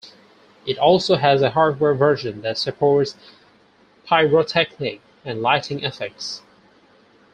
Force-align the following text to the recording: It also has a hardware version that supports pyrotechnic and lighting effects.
It 0.65 0.79
also 0.79 1.17
has 1.17 1.43
a 1.43 1.51
hardware 1.51 1.93
version 1.93 2.41
that 2.41 2.57
supports 2.57 3.15
pyrotechnic 4.03 4.99
and 5.23 5.43
lighting 5.43 5.83
effects. 5.83 6.41